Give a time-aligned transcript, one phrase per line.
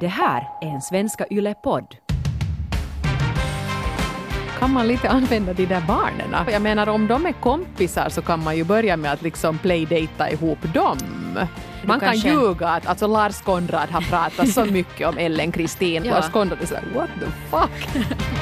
[0.00, 1.96] Det här är en Svenska Yle-podd.
[4.58, 6.44] Kan man lite använda de där barnen?
[6.52, 10.30] Jag menar om de är kompisar så kan man ju börja med att liksom playdata
[10.30, 10.98] ihop dem.
[11.84, 16.04] Man kan kanske- ljuga att alltså Lars Konrad har pratat så mycket om Ellen Kristin.
[16.04, 16.14] Ja.
[16.14, 18.04] Lars Konrad är såhär what the fuck?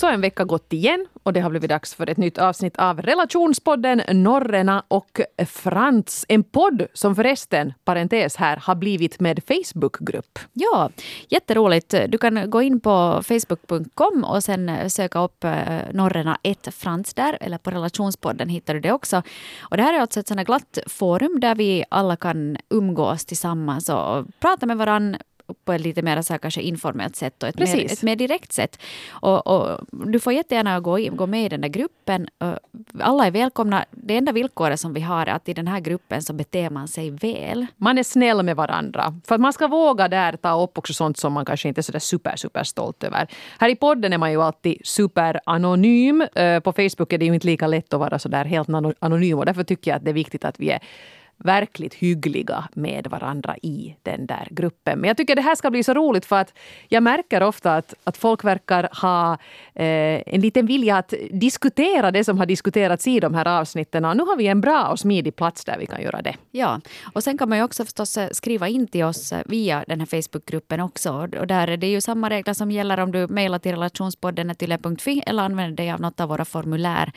[0.00, 2.76] Så har en vecka gått igen och det har blivit dags för ett nytt avsnitt
[2.76, 6.24] av relationspodden Norrena och Frans.
[6.28, 10.38] En podd som förresten, parentes här, har blivit med Facebookgrupp.
[10.52, 10.90] Ja,
[11.28, 11.94] jätteroligt.
[12.08, 15.52] Du kan gå in på facebook.com och sen eh, söka upp eh,
[15.92, 19.22] Norrena 1 Frans där, eller på relationspodden hittar du det också.
[19.60, 23.88] Och det här är alltså ett sånt glatt forum där vi alla kan umgås tillsammans
[23.88, 25.18] och prata med varandra
[25.64, 28.52] på ett lite mer så här, kanske informellt sätt och ett mer, ett mer direkt
[28.52, 28.78] sätt.
[29.10, 32.28] Och, och du får jättegärna gå, in, gå med i den där gruppen.
[33.00, 33.84] Alla är välkomna.
[33.90, 36.88] Det enda villkoret som vi har är att i den här gruppen så beter man
[36.88, 37.66] sig väl.
[37.76, 39.14] Man är snäll med varandra.
[39.26, 41.82] För att man ska våga där ta upp också sånt som man kanske inte är
[41.82, 43.28] sådär super, super stolt över.
[43.58, 46.26] Här i podden är man ju alltid superanonym.
[46.64, 49.46] På Facebook är det ju inte lika lätt att vara sådär helt ano- anonym och
[49.46, 50.80] därför tycker jag att det är viktigt att vi är
[51.44, 54.98] verkligt hyggliga med varandra i den där gruppen.
[54.98, 56.54] Men jag tycker det här ska bli så roligt för att
[56.88, 59.32] jag märker ofta att, att folk verkar ha
[59.74, 64.04] eh, en liten vilja att diskutera det som har diskuterats i de här avsnitten.
[64.04, 66.36] Och nu har vi en bra och smidig plats där vi kan göra det.
[66.50, 66.80] Ja,
[67.12, 70.00] och sen kan man ju också förstås eh, skriva in till oss eh, via den
[70.00, 71.28] här Facebookgruppen också.
[71.40, 75.22] Och där är det ju samma regler som gäller om du mejlar till relationspodden yle.fi
[75.26, 77.12] eller använder dig av något av våra formulär.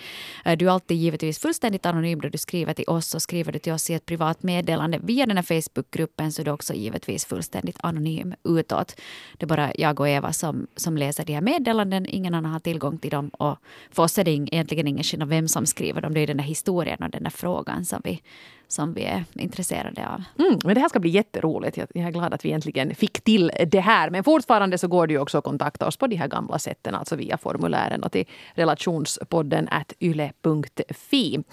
[0.45, 3.59] Eh, du är alltid givetvis fullständigt anonym då du skriver till oss och skriver du
[3.59, 7.25] till oss i ett privat meddelande via den här Facebookgruppen så är du också givetvis
[7.25, 8.95] fullständigt anonym utåt.
[9.38, 12.05] Det är bara jag och Eva som, som läser de här meddelanden.
[12.09, 13.58] Ingen annan har tillgång till dem och
[13.92, 16.14] för oss är det egentligen ingen skillnad vem som skriver dem.
[16.14, 18.22] Det är den där historien och den där frågan som vi,
[18.67, 20.23] som vi är intresserade av.
[20.39, 21.77] Mm, men det här ska bli jätteroligt.
[21.77, 24.09] Jag, jag är glad att vi äntligen fick till det här.
[24.09, 26.95] Men fortfarande så går det ju också att kontakta oss på de här gamla sätten,
[26.95, 31.43] alltså via formulären och till relationspodden at yle.fi.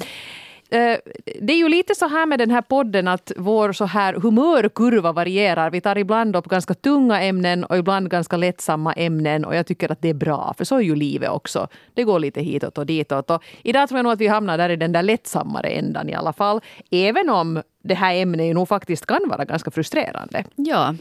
[0.70, 0.98] Eh,
[1.40, 5.12] det är ju lite så här med den här podden att vår så här humörkurva
[5.12, 5.70] varierar.
[5.70, 9.92] Vi tar ibland upp ganska tunga ämnen och ibland ganska lättsamma ämnen och jag tycker
[9.92, 11.68] att det är bra, för så är ju livet också.
[11.94, 13.30] Det går lite hitåt och ditåt.
[13.30, 16.14] Och idag tror jag nog att vi hamnar där i den där lättsammare ändan i
[16.14, 16.60] alla fall.
[16.90, 20.44] Även om det här ämnet ju nog faktiskt kan vara ganska frustrerande.
[20.56, 20.94] Ja,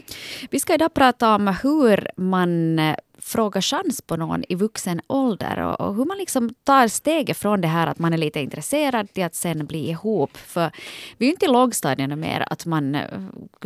[0.50, 5.58] vi ska idag prata om hur man eh, frågar chans på någon i vuxen ålder
[5.58, 9.12] och, och hur man liksom tar steget från det här att man är lite intresserad
[9.12, 10.36] till att sen bli ihop.
[10.36, 10.70] För
[11.18, 13.08] vi är ju inte i lågstadiet mer att man eh,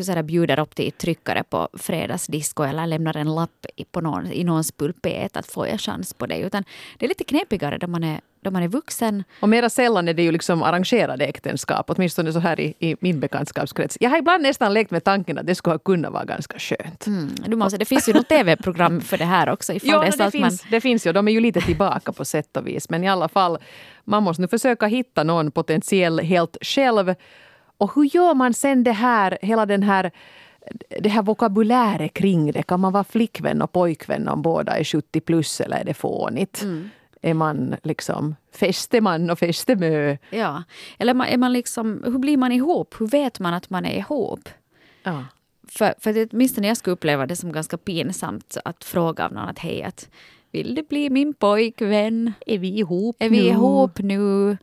[0.00, 4.26] så här, bjuder upp till tryckare på fredagsdisco eller lämnar en lapp i, på någon,
[4.32, 6.38] i någons pulpet att få jag chans på det.
[6.38, 6.64] Utan
[6.98, 9.24] det är lite knepigare då man är, då man är vuxen.
[9.40, 13.20] Och mera sällan är det ju liksom arrangerade äktenskap, åtminstone så här i, i min
[13.20, 13.98] bekantskapskrets.
[14.00, 17.06] Jag har ibland nästan lekt med tanken att det skulle ha kunnat vara ganska skönt.
[17.06, 19.72] Mm, du måste, det finns ju något tv-program för det här också.
[19.72, 21.12] Ifall Ja, det det, att man, finns, det finns ju.
[21.12, 22.90] De är ju lite tillbaka på sätt och vis.
[22.90, 23.58] Men i alla fall,
[24.04, 27.14] man måste nu försöka hitta någon potentiell helt själv.
[27.78, 30.10] Och hur gör man sen det här, hela den här
[31.00, 32.62] det här vokabuläret kring det.
[32.62, 36.62] Kan man vara flickvän och pojkvän om båda är 70 plus eller är det fånigt?
[37.24, 40.16] Är man liksom fästeman och fästemö?
[40.30, 40.62] Ja,
[40.98, 42.94] eller är man liksom, hur blir man ihop?
[43.00, 44.48] Hur vet man att man är ihop?
[45.02, 45.24] Ja.
[45.68, 49.48] För, för det, åtminstone jag skulle uppleva det som ganska pinsamt att fråga av någon
[49.48, 50.08] att hej, att
[50.50, 52.32] vill du bli min pojkvän?
[52.46, 53.48] Är vi ihop Är vi nu?
[53.48, 54.56] ihop nu?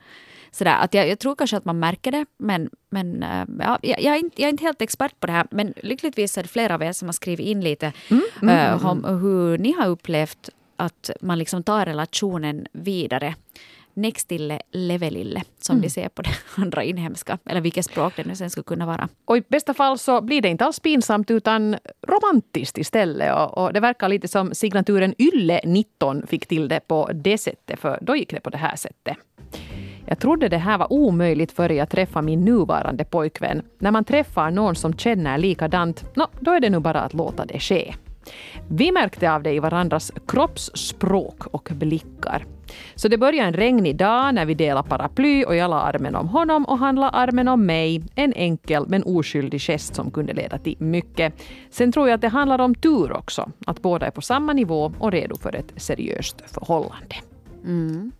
[0.51, 4.01] Sådär, att jag, jag tror kanske att man märker det, men, men äh, ja, jag,
[4.01, 5.47] jag, är inte, jag är inte helt expert på det här.
[5.51, 7.93] Men lyckligtvis är det flera av er som har skrivit in lite
[8.41, 10.49] äh, om hur ni har upplevt
[10.81, 13.35] att man liksom tar relationen vidare.
[13.93, 18.35] Next till levelille, som de ser på det andra inhemska, eller vilket språk det nu
[18.35, 19.09] sen skulle kunna vara.
[19.25, 21.77] Och i bästa fall så blir det inte alls pinsamt utan
[22.07, 23.35] romantiskt istället.
[23.35, 27.79] Och, och det verkar lite som signaturen Ylle 19 fick till det på det sättet,
[27.79, 29.17] för då gick det på det här sättet.
[30.05, 33.61] Jag trodde det här var omöjligt före jag träffade min nuvarande pojkvän.
[33.79, 37.45] När man träffar någon som känner likadant, no, då är det nu bara att låta
[37.45, 37.93] det ske.
[38.67, 42.46] Vi märkte av det i varandras kroppsspråk och blickar.
[42.96, 46.28] Så det började en regnig dag när vi delade paraply och jag la armen om
[46.28, 48.03] honom och han la armen om mig.
[48.16, 51.34] En enkel men oskyldig gest som kunde leda till mycket.
[51.69, 53.52] Sen tror jag att det handlar om tur också.
[53.66, 57.16] Att båda är på samma nivå och redo för ett seriöst förhållande.
[57.66, 58.11] Mm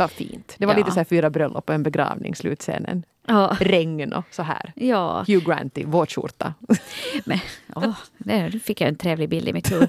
[0.00, 0.54] var fint.
[0.58, 0.78] Det var Ja.
[0.78, 3.04] lite så här fyra bröllop och en begravning, slutscenen.
[3.28, 3.56] Ja.
[3.60, 4.72] Regn och så här.
[4.76, 6.54] Ja, Hugh Grant i våtskjorta.
[7.24, 7.38] men,
[7.74, 9.88] åh, det, nu fick jag en trevlig bild i mitt huvud.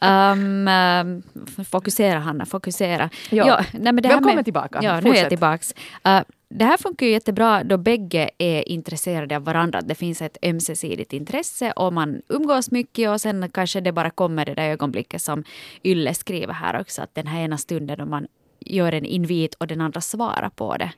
[0.00, 1.22] Um, um,
[1.64, 3.10] fokusera Hanna, fokusera.
[3.30, 3.60] Ja.
[3.72, 4.78] nej, men det här Välkommen med, tillbaka.
[4.82, 5.74] Ja, nu är jag tillbaks.
[6.08, 9.80] Uh, Det här funkar ju jättebra då bägge är intresserade av varandra.
[9.80, 14.44] Det finns ett ömsesidigt intresse och man umgås mycket och sen kanske det bara kommer
[14.44, 15.44] det där ögonblicket som
[15.84, 17.02] Ylle skriver här också.
[17.02, 18.26] Att den här ena stunden då man
[18.64, 20.92] gör en invit och den andra svarar på det.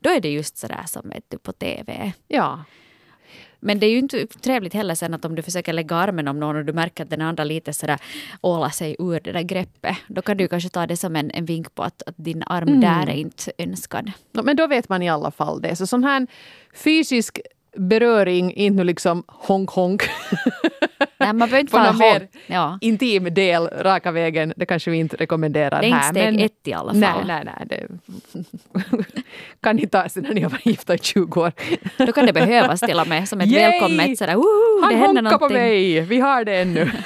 [0.00, 2.12] Då är det just sådär som du, på TV.
[2.28, 2.64] Ja.
[3.62, 6.40] Men det är ju inte trevligt heller sen att om du försöker lägga armen om
[6.40, 7.98] någon och du märker att den andra lite sådär
[8.40, 9.96] ålar sig ur det där greppet.
[10.08, 12.68] Då kan du kanske ta det som en, en vink på att, att din arm
[12.68, 12.80] Mm.
[12.80, 14.12] där är inte önskad.
[14.32, 15.76] No, men då vet man i alla fall det.
[15.76, 16.26] Så sån här
[16.74, 17.40] fysisk
[17.76, 20.02] beröring, inte nu liksom honk-honk.
[21.32, 22.28] Nej, man behöver inte någon mer.
[22.46, 22.78] Ja.
[22.80, 26.12] intim del raka vägen, det kanske vi inte rekommenderar Det är inte här.
[26.32, 27.00] steg ett i alla fall.
[27.26, 27.66] Nej, nej, nej.
[27.66, 27.86] Det
[29.62, 31.52] kan ni ta sig när ni har varit gifta i 20 år.
[32.06, 33.70] Då kan det behövas till och med som ett Yay!
[33.80, 36.90] välkommet sådär, woho, Han det händer på mig, vi har det ännu.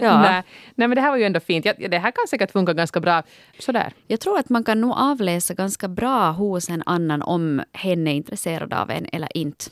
[0.00, 0.20] Ja.
[0.22, 0.42] nej,
[0.74, 1.64] nej, men det här var ju ändå fint.
[1.64, 3.22] Ja, Det här kan säkert funka ganska bra.
[3.58, 3.92] Sådär.
[4.06, 8.12] Jag tror att man kan nog avläsa ganska bra hos en annan om hen är
[8.12, 9.64] intresserad av en eller inte.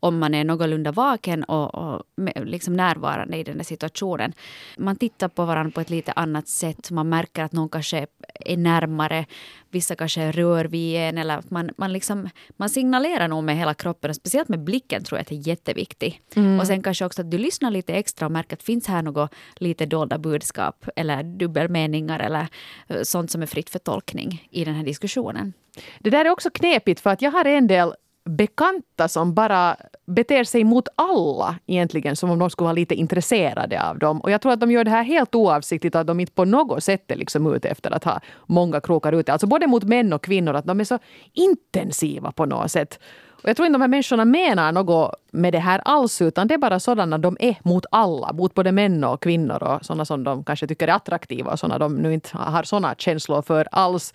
[0.00, 2.02] Om man är någorlunda vaken och, och
[2.34, 4.32] liksom närvarande i den där situationen.
[4.76, 6.90] Man tittar på varandra på ett lite annat sätt.
[6.90, 9.26] Man märker att någon kanske är närmare.
[9.70, 11.18] Vissa kanske rör vid en.
[11.18, 14.10] Eller man, man, liksom, man signalerar nog med hela kroppen.
[14.10, 16.36] Och speciellt med blicken tror jag att det är jätteviktigt.
[16.60, 19.34] Och sen kanske också att du lyssnar lite extra och märker att finns här något
[19.56, 22.46] lite dolda budskap eller dubbelmeningar eller
[22.88, 25.52] eh, sånt som är fritt för tolkning i den här diskussionen.
[25.98, 27.94] Det där är också knepigt för att jag har en del
[28.28, 29.76] bekanta som bara
[30.06, 34.20] beter sig mot alla egentligen som om de skulle vara lite intresserade av dem.
[34.20, 36.84] Och jag tror att de gör det här helt oavsiktligt att de inte på något
[36.84, 39.32] sätt är liksom ute efter att ha många krokar ute.
[39.32, 40.98] Alltså både mot män och kvinnor, att de är så
[41.32, 42.98] intensiva på något sätt.
[43.42, 46.54] Och jag tror inte de här människorna menar något med det här alls utan det
[46.54, 48.32] är bara sådana de är mot alla.
[48.32, 51.78] Mot både män och kvinnor och sådana som de kanske tycker är attraktiva och sådana
[51.78, 54.14] de nu inte har sådana känslor för alls.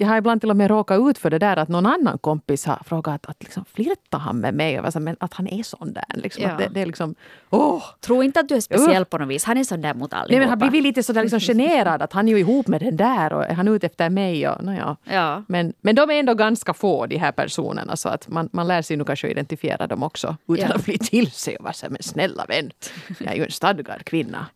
[0.00, 2.66] Jag har ibland till och med råkat ut för det där att någon annan kompis
[2.66, 4.80] har frågat att liksom, flirtar han med mig?
[4.80, 6.04] Och så men att han är sån där.
[6.14, 6.56] Liksom, Ja.
[6.58, 7.14] det, det är liksom,
[7.50, 7.82] åh!
[8.00, 9.44] Tro inte att du är speciell på något vis.
[9.44, 10.50] Han är sån där mot Nej, allihopa.
[10.50, 13.32] men han blir lite sådär liksom generad att han är ju ihop med den där
[13.32, 14.48] och är han ute efter mig?
[14.48, 14.96] Och, nåja.
[15.04, 15.42] Ja.
[15.48, 18.82] men, men de är ändå ganska få de här personerna så att man, man lär
[18.82, 20.74] sig nog kanske identifiera dem också utan Ja.
[20.74, 22.70] att bli till sig och vara så men snälla vän,
[23.18, 24.46] jag är ju en stadgad kvinna.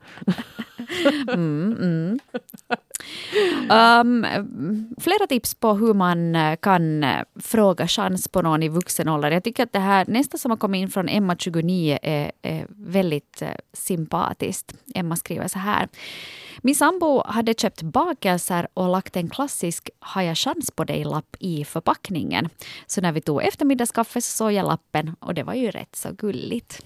[3.71, 4.27] Um,
[5.01, 9.31] flera tips på hur man eh, kan eh, fråga chans på någon i vuxen ålder.
[9.31, 12.67] Jag tycker att det här nästa som har kommit in från Emma 29 är, är
[12.69, 14.75] väldigt eh, sympatiskt.
[14.95, 15.89] Emma skriver så här.
[16.63, 21.65] Min sambo hade köpt bakelser och lagt en klassisk har jag chans på dig-lapp i
[21.65, 22.49] förpackningen.
[22.87, 26.13] Så när vi tog eftermiddagskaffe så såg jag lappen och det var ju rätt så
[26.13, 26.85] gulligt.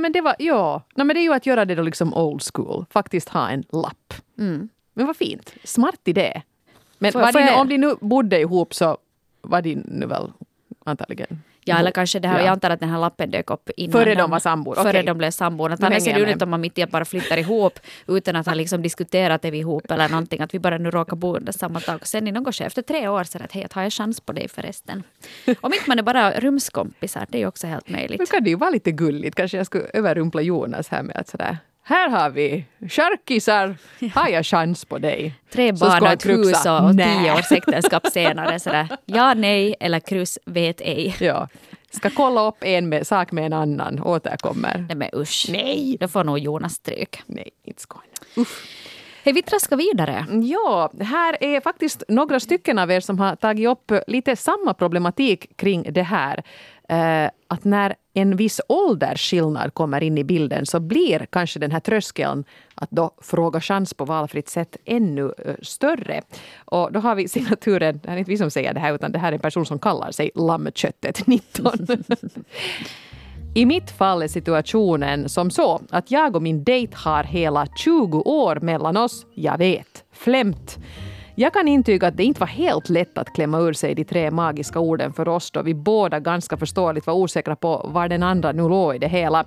[0.00, 2.42] Men det var, ja, Nej, men det är ju att göra det då liksom old
[2.54, 4.14] school, faktiskt ha en lapp.
[4.94, 6.42] Men vad fint, smart idé.
[6.98, 8.98] Men Får- får de, jag- om de nu bodde ihop så
[9.42, 10.32] var de nu väl
[10.84, 12.44] antagligen Ja, eller kanske det här, Ja.
[12.44, 15.02] jag antar att den här lappen dök upp innan Före de var sambor, Före okej.
[15.02, 15.72] de blev sambor.
[15.72, 16.42] Att Nu annars ser det med.
[16.42, 17.78] om man mitt i att bara flyttar ihop
[18.08, 20.40] utan att ha liksom diskuterat är vi ihop eller någonting.
[20.40, 22.00] Att vi bara nu råkar bo under samma tak.
[22.00, 23.92] Och sen i något efter tre år så är det att hej, att har jag
[23.92, 25.02] chans på dig förresten?
[25.60, 28.30] Om inte man är bara rumskompisar, det är ju också helt Nu möjligt.
[28.30, 29.34] kan det ju vara lite gulligt.
[29.36, 31.58] Kanske jag skulle överrumpla Jonas här med att sådär.
[31.88, 33.76] Här har vi charkisar.
[34.14, 35.34] Har jag chans på dig?
[35.50, 38.60] Tre barn och ett hus och tio års äktenskap senare.
[38.60, 41.16] Sådär, ja, nej eller kryss, vet ej.
[41.20, 41.48] Ja.
[41.90, 44.02] Ska kolla upp en med, sak med en annan.
[44.02, 44.84] Återkommer.
[44.88, 45.46] Nej men usch.
[45.48, 45.96] Nej.
[46.00, 47.22] Då får nog Jonas stryk.
[47.26, 47.84] Nej, inte.
[48.36, 48.66] Uff.
[49.24, 50.26] Hej, vi traskar vidare.
[50.42, 55.56] Ja, här är faktiskt några stycken av er som har tagit upp lite samma problematik
[55.56, 56.42] kring det här.
[56.88, 61.80] Eh, att när en viss åldersskillnad kommer in i bilden så blir kanske den här
[61.80, 66.22] tröskeln att då fråga chans på valfritt sätt ännu eh, större.
[66.64, 69.12] Och då har vi signaturen, det här är inte vi som säger det här utan
[69.12, 71.72] det här är en person som kallar sig Lammköttet 19.
[73.54, 78.18] I mitt fall är situationen som så att jag och min dejt har hela 20
[78.20, 79.26] år mellan oss.
[79.34, 80.78] Jag vet, flämt.
[81.38, 84.30] Jag kan intyga att det inte var helt lätt att klämma ur sig de tre
[84.30, 88.52] magiska orden för oss då vi båda ganska förståeligt var osäkra på var den andra
[88.52, 89.44] nu låg i det hela.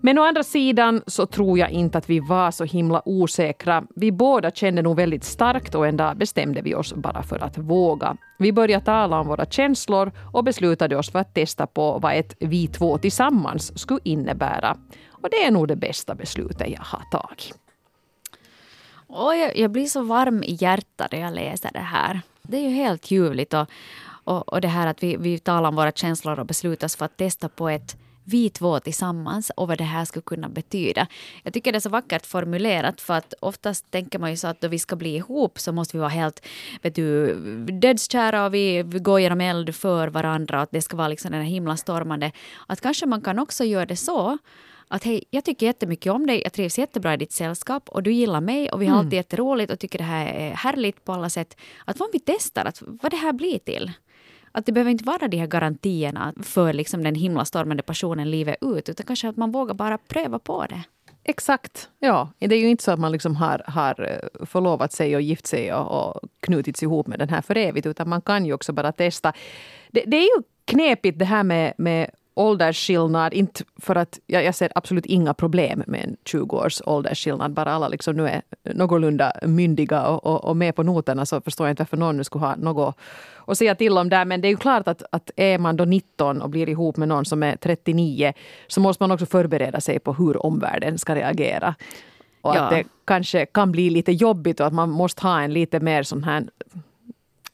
[0.00, 3.84] Men å andra sidan så tror jag inte att vi var så himla osäkra.
[3.96, 7.58] Vi båda kände nog väldigt starkt och en dag bestämde vi oss bara för att
[7.58, 8.16] våga.
[8.38, 12.36] Vi började tala om våra känslor och beslutade oss för att testa på vad ett
[12.40, 14.76] vi två tillsammans skulle innebära.
[15.10, 17.67] Och det är nog det bästa beslutet jag har tagit.
[19.08, 22.20] Och jag, jag blir så varm i hjärtat när jag läser det här.
[22.42, 23.54] Det är ju helt ljuvligt.
[23.54, 23.66] Och,
[24.24, 27.04] och, och det här att vi, vi talar om våra känslor och beslutar oss för
[27.04, 27.96] att testa på ett
[28.30, 31.06] vi två tillsammans och vad det här skulle kunna betyda.
[31.42, 34.60] Jag tycker det är så vackert formulerat för att oftast tänker man ju så att
[34.60, 36.46] då vi ska bli ihop så måste vi vara helt
[36.82, 37.34] vet du,
[37.64, 41.30] dödskära och vi, vi går genom eld för varandra och att det ska vara liksom
[41.32, 42.32] den här himlastormande.
[42.66, 44.38] Att kanske man kan också göra det så
[44.88, 48.12] att hej, jag tycker jättemycket om dig, jag trivs jättebra i ditt sällskap och du
[48.12, 49.06] gillar mig och vi har mm.
[49.06, 51.56] alltid jätteroligt och tycker det här är härligt på alla sätt.
[51.84, 53.92] Att vad vi testar, att vad det här blir till.
[54.52, 58.88] Att det behöver inte vara de här garantierna för liksom den himlastormande passionen livet ut,
[58.88, 60.82] utan kanske att man vågar bara pröva på det.
[61.24, 61.88] Exakt.
[61.98, 65.22] Ja, det är ju inte så att man liksom har, har eh, förlovat sig och
[65.22, 68.52] gift sig och, och knutits ihop med den här för evigt, utan man kan ju
[68.52, 69.32] också bara testa.
[69.90, 73.34] Det, det är ju knepigt det här med, med åldersskillnad.
[73.34, 77.52] Inte för att jag, jag ser absolut inga problem med en 20 års åldersskillnad.
[77.52, 78.42] Bara alla liksom nu är
[78.74, 82.24] någorlunda myndiga och, och, och med på noterna så förstår jag inte varför någon nu
[82.24, 82.96] skulle ha något
[83.46, 84.24] att säga till om där.
[84.24, 87.08] Men det är ju klart att, att är man då 19 och blir ihop med
[87.08, 88.32] någon som är 39
[88.66, 91.74] så måste man också förbereda sig på hur omvärlden ska reagera.
[92.40, 92.60] Och ja.
[92.60, 96.02] att det kanske kan bli lite jobbigt och att man måste ha en lite mer
[96.02, 96.48] sån här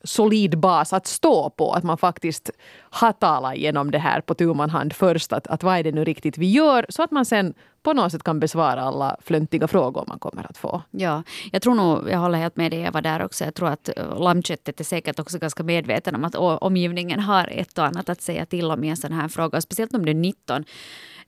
[0.05, 1.73] solid bas att stå på.
[1.73, 2.51] Att man faktiskt
[2.91, 5.33] har talat igenom det här på tu man hand först.
[5.33, 6.87] Att, att vad är det nu riktigt vi gör?
[6.89, 10.59] Så att man sen på något sätt kan besvara alla flöntiga frågor man kommer att
[10.59, 10.83] få.
[10.91, 13.45] Ja, jag tror nog, jag håller helt med dig Eva där också.
[13.45, 17.79] Jag tror att eh, lammköttet är säkert också ganska medveten om att omgivningen har ett
[17.79, 19.57] och annat att säga till om i en sån här fråga.
[19.57, 20.65] Och speciellt om du är 19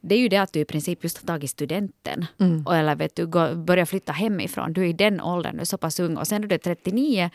[0.08, 2.26] det är ju det att du i princip just har tagit studenten.
[2.40, 2.66] Mm.
[2.66, 4.72] Eller vet du, börjar flytta hemifrån.
[4.72, 6.16] Du är i den åldern, du är så pass ung.
[6.16, 7.30] Och sen när du är 39,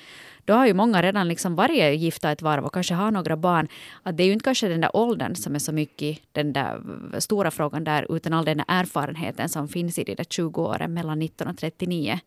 [0.46, 3.68] då har ju många redan liksom varit gifta ett varv och kanske har några barn.
[4.04, 6.82] Att det är ju inte kanske den där åldern som är så mycket den där
[7.20, 11.20] stora frågan där, utan all den erfarenheten som finns i de där 20 åren mellan
[11.20, 12.20] 19 och 39.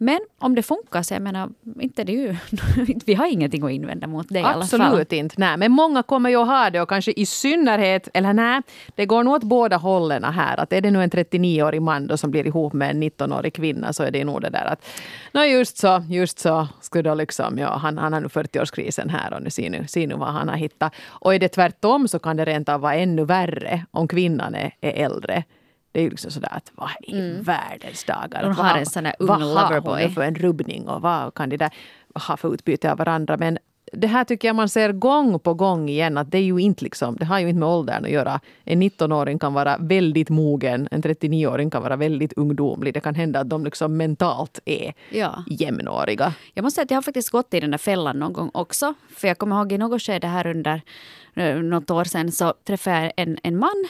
[0.00, 1.50] Men om det funkar så jag menar,
[1.80, 2.36] inte det ju,
[3.06, 4.80] vi har ingenting att invända mot det Absolut i alla fall.
[4.80, 5.34] Absolut inte.
[5.38, 8.60] Nej, men många kommer ju att ha det och kanske i synnerhet, eller nej,
[8.94, 10.60] det går nog åt båda hållen här.
[10.60, 13.92] Att är det nu en 39-årig man då som blir ihop med en 19-årig kvinna
[13.92, 14.86] så är det nog det där att
[15.32, 19.34] no just så, just så, skulle då liksom, ja, han, han har nu 40-årskrisen här
[19.34, 20.94] och nu ser, nu ser nu vad han har hittat.
[21.08, 24.74] Och är det tvärtom så kan det rent av vara ännu värre om kvinnan är,
[24.80, 25.44] är äldre
[25.92, 27.42] det är ju liksom sådär att vad i mm.
[27.42, 28.44] världens dagar.
[28.44, 29.80] Hon har en sån där ung loverboy.
[29.80, 31.70] Vad har hon för en rubbning och vad kan de där
[32.14, 33.36] ha för utbyte av varandra.
[33.36, 33.58] Men
[33.92, 36.84] det här tycker jag man ser gång på gång igen att det är ju inte
[36.84, 38.40] liksom, det har ju inte med åldern att göra.
[38.64, 42.94] En 19-åring kan vara väldigt mogen, en 39-åring kan vara väldigt ungdomlig.
[42.94, 45.44] Det kan hända att de liksom mentalt är ja.
[45.46, 46.34] jämnåriga.
[46.54, 48.94] Jag måste säga att jag har faktiskt gått i den där fällan någon gång också.
[49.16, 50.82] För jag kommer ihåg i något skede här under
[51.34, 53.88] eh, något år sedan så träffade jag en, en man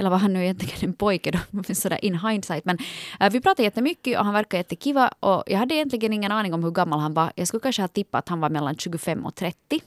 [0.00, 2.64] eller var han nu egentligen en pojke då, sådär in hindsight.
[2.64, 2.78] Men
[3.20, 6.64] äh, vi pratade jättemycket och han verkade jättekiva och jag hade egentligen ingen aning om
[6.64, 7.32] hur gammal han var.
[7.34, 9.80] Jag skulle kanske ha tippat att han var mellan 25 och 30.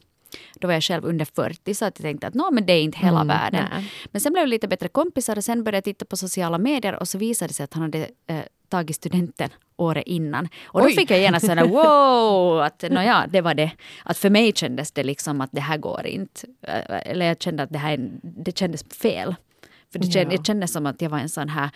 [0.55, 2.81] Då var jag själv under 40 så att jag tänkte att no, men det är
[2.81, 3.65] inte hela mm, världen.
[3.73, 3.91] Nej.
[4.11, 6.95] Men sen blev vi lite bättre kompisar och sen började jag titta på sociala medier
[6.95, 8.39] och så visade det sig att han hade äh,
[8.69, 10.49] tagit studenten året innan.
[10.65, 10.95] Och då Oj.
[10.95, 13.71] fick jag genast sådär wow, att nåja, det var det.
[14.03, 16.47] Att för mig kändes det liksom att det här går inte.
[16.61, 19.35] Äh, eller jag kände att det här det kändes fel.
[19.93, 20.37] För det, känd, ja.
[20.37, 21.69] det kändes som att jag var en sån här,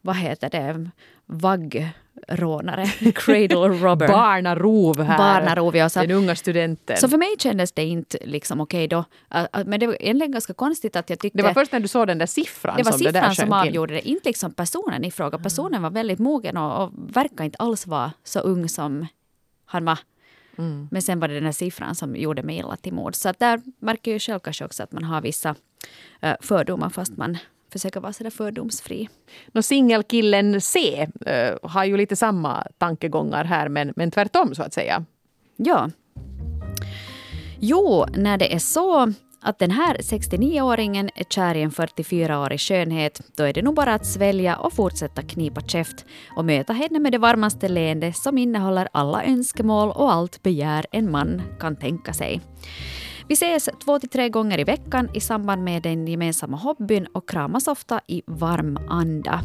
[0.00, 0.90] vad heter det,
[1.26, 4.08] vaggrånare, cradle robber.
[4.08, 5.18] Barnarov här.
[5.18, 5.88] Barnarov, ja.
[5.88, 6.96] Så, Den unga studenten.
[6.96, 9.04] Så för mig kändes det inte liksom okej okay då.
[9.66, 11.38] Men det var egentligen ganska konstigt att jag tyckte...
[11.38, 13.52] Det var först när du såg den där siffran Det var som siffran det som
[13.52, 15.38] avgjorde det, inte liksom personen i fråga.
[15.38, 19.06] Personen var väldigt mogen och, och verkar inte alls vara så ung som
[19.64, 19.98] han var.
[20.58, 20.88] Mm.
[20.90, 23.14] Men sen var det den här siffran som gjorde mig illa till mod.
[23.14, 25.54] Så där märker jag själv kanske också att man har vissa
[26.40, 27.38] fördomar fast man
[27.72, 29.08] försöka vara sådär fördomsfri.
[29.52, 34.72] No, Singelkillen C uh, har ju lite samma tankegångar här men, men tvärtom så att
[34.72, 35.04] säga.
[35.56, 35.90] Ja.
[37.60, 43.20] Jo, när det är så att den här 69-åringen är kär i en 44-årig skönhet,
[43.36, 46.04] då är det nog bara att svälja och fortsätta knipa käft
[46.36, 51.10] och möta henne med det varmaste leende som innehåller alla önskemål och allt begär en
[51.10, 52.40] man kan tänka sig.
[53.28, 57.28] Vi ses två till tre gånger i veckan i samband med den gemensamma hobbyn och
[57.28, 59.40] kramas ofta i varm anda.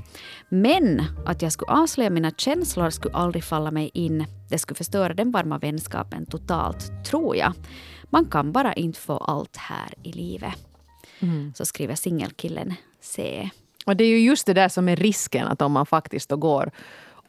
[0.50, 4.26] Men att jag skulle avslöja mina känslor skulle aldrig falla mig in.
[4.50, 7.54] Det skulle förstöra den varma vänskapen totalt, tror jag.
[8.04, 10.54] Man kan bara inte få allt här i livet.
[11.20, 11.54] Mm.
[11.56, 13.50] Så skriver singelkillen C.
[13.86, 16.38] Och det är ju just det där som är risken, att om man faktiskt då
[16.38, 16.72] går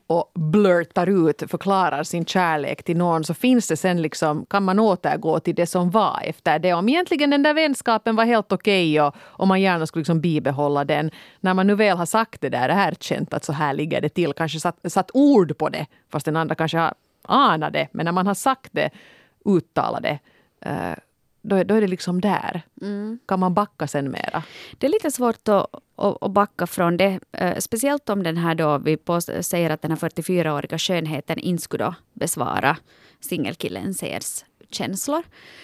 [0.06, 4.78] och blurtar ut, förklarar sin kärlek till någon så finns det sen liksom, kan man
[4.78, 6.72] återgå till det som var efter det.
[6.74, 10.20] Om egentligen den där vänskapen var helt okej okay och, och man gärna skulle liksom
[10.20, 11.10] bibehålla den.
[11.40, 14.32] När man nu väl har sagt det där, erkänt att så här ligger det till,
[14.32, 16.94] kanske satt, satt ord på det, fast den andra kanske har
[17.28, 17.88] anat det.
[17.92, 18.90] Men när man har sagt det,
[19.44, 20.18] uttalat det,
[20.60, 20.94] eh,
[21.42, 22.62] då, är- då är det liksom där.
[23.28, 24.42] Kan man backa sen mera?
[24.78, 25.66] Det är lite svårt att,
[25.96, 27.20] att, att backa från det.
[27.32, 28.98] Eh, speciellt om den här då, vi
[29.42, 32.76] säger att den här 44-åriga skönheten inte skulle då besvara
[33.20, 35.22] singelkillen Seers känslor.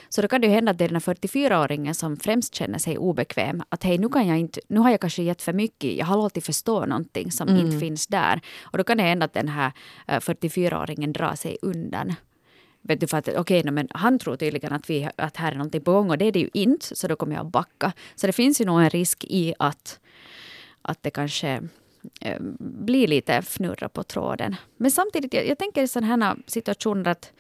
[0.09, 2.79] Så då kan det ju hända att det är den här 44-åringen som främst känner
[2.79, 3.63] sig obekväm.
[3.69, 5.97] Att hej, nu, kan jag inte, nu har jag kanske gett för mycket.
[5.97, 8.41] Jag har låtit förstå någonting som inte finns där.
[8.61, 9.73] Och då kan det hända att den här
[10.09, 12.15] eh, 44-åringen drar sig undan.
[12.83, 15.57] Vet du, för att okej, no, men han tror tydligen att, vi, att här är
[15.57, 17.93] någonting på gång och det är det ju inte, så då kommer jag att backa.
[18.15, 20.01] Så det finns ju nog en risk i att,
[20.83, 21.63] att det kanske
[22.21, 24.57] eh, blir lite fnurra på tråden.
[24.77, 27.33] Men samtidigt, jag, jag tänker i sådana här situationer att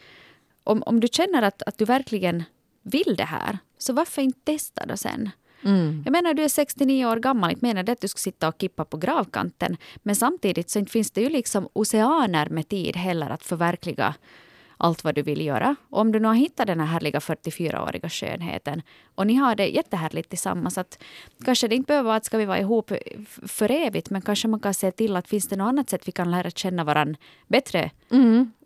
[0.65, 2.45] om, om du känner att, att du verkligen
[2.83, 5.31] vill det här, så varför inte testa då sen?
[6.05, 8.55] Jag menar, du är 69 år gammal, inte menar det att du ska sitta och
[8.61, 9.77] kippa på gravkanten.
[10.03, 14.15] Men samtidigt så finns det ju liksom oceaner med tid heller att förverkliga
[14.81, 15.77] allt vad du vill göra.
[15.91, 18.83] Och om du nu har hittat den här härliga 44-åriga skönheten
[19.15, 21.03] och ni har det jättehärligt tillsammans, att
[21.45, 22.93] kanske det inte behöver vara att ska vi vara ihop
[23.47, 26.13] för evigt, men kanske man kan se till att finns det något annat sätt vi
[26.13, 27.17] kan lära känna varandra
[27.49, 27.91] bättre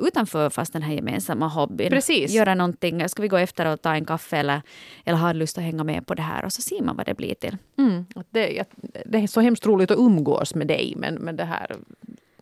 [0.00, 1.90] utanför fast den här gemensamma hobbyn.
[1.90, 2.32] Precis.
[2.32, 4.62] Göra någonting, ska vi gå efter och ta en kaffe eller,
[5.04, 7.14] eller har lust att hänga med på det här och så ser man vad det
[7.14, 7.56] blir till.
[7.78, 8.06] Mm.
[8.30, 8.64] Det,
[9.06, 11.76] det är så hemskt roligt att umgås med dig men, men det här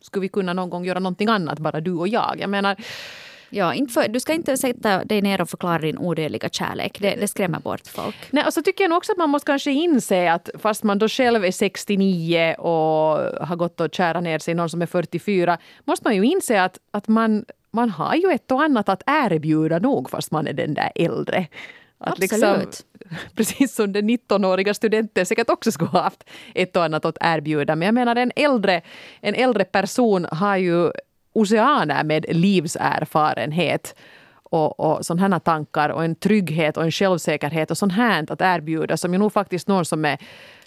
[0.00, 2.36] skulle vi kunna någon gång göra någonting annat, bara du och jag?
[2.40, 2.76] Jag menar,
[3.54, 6.98] Ja, inte för, du ska inte sätta dig ner och förklara din odödliga kärlek.
[7.00, 8.16] Det, det skrämmer bort folk.
[8.30, 10.98] Nej, och så tycker jag nog också att man måste kanske inse att fast man
[10.98, 15.58] då själv är 69 och har gått och kärat ner sig någon som är 44,
[15.84, 19.78] måste man ju inse att, att man, man har ju ett och annat att erbjuda
[19.78, 21.46] nog fast man är den där äldre.
[21.98, 22.86] Att liksom Absolut.
[23.36, 27.76] precis som den 19-åriga studenten säkert också skulle ha haft ett och annat att erbjuda.
[27.76, 28.82] Men jag menar en äldre,
[29.20, 30.90] en äldre person har ju
[31.32, 33.94] oceaner med livserfarenhet
[34.42, 38.40] och, och sådana här tankar och en trygghet och en självsäkerhet och sånt här att
[38.40, 40.18] erbjuda som ju nog faktiskt någon som är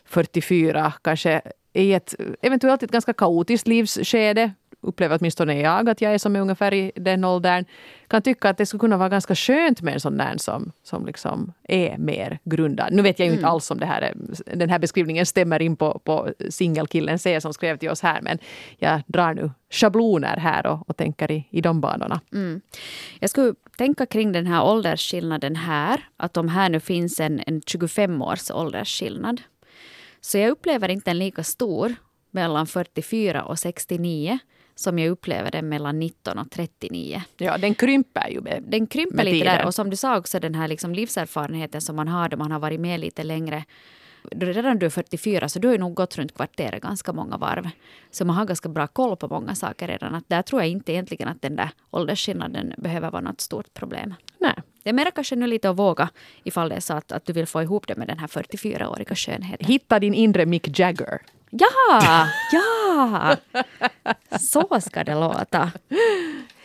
[0.05, 1.41] 44 kanske
[1.73, 4.51] i ett eventuellt ett ganska kaotiskt livsskede
[4.85, 7.65] upplever åtminstone jag att jag är som är ungefär i den åldern,
[8.07, 11.05] kan tycka att det skulle kunna vara ganska skönt med en sån där som, som
[11.05, 12.93] liksom är mer grundad.
[12.93, 14.15] Nu vet jag ju inte alls om det här, är-
[14.57, 18.39] den här beskrivningen stämmer in på, på singelkillen C som skrev till oss här, men
[18.77, 22.21] jag drar nu schabloner här och, och tänker i, i de banorna.
[23.19, 25.99] Jag skulle tänka kring den här åldersskillnaden här.
[26.17, 29.41] Att om här nu finns en, en 25 års åldersskillnad.
[30.21, 31.95] Så jag upplever inte en lika stor
[32.31, 34.39] mellan 44 och 69
[34.75, 37.21] som jag upplever den mellan 19 och 39.
[37.37, 38.41] Ja, den krymper ju.
[38.41, 39.57] Med, Den krymper med lite tiden.
[39.57, 42.51] där och som du sa också den här liksom livserfarenheten som man har då man
[42.51, 43.65] har varit med lite längre.
[44.31, 47.69] Redan du är 44 så du har ju nog gått runt kvarteret ganska många varv.
[48.11, 50.15] Så man har ganska bra koll på många saker redan.
[50.15, 54.13] Att där tror jag inte egentligen att den där åldersskillnaden behöver vara något stort problem.
[54.39, 54.53] Nej.
[54.83, 56.09] Det är mer kanske nu lite att våga
[56.43, 59.15] ifall det är så att, att du vill få ihop det med den här 44-åriga
[59.15, 59.67] skönheten.
[59.67, 61.21] Hitta din inre Mick Jagger.
[61.59, 62.27] Ja!
[62.51, 63.35] Ja!
[64.39, 65.71] Så ska det låta.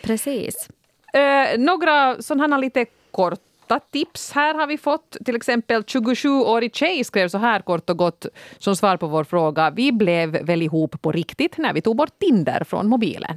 [0.02, 0.68] Precis.
[1.12, 5.16] Eh, några sådana lite korta tips här har vi fått.
[5.24, 8.26] Till exempel 27-årig tjej skrev så här kort och gott
[8.58, 9.70] som svar på vår fråga.
[9.70, 13.36] Vi blev väl ihop på riktigt när vi tog bort Tinder från mobilen.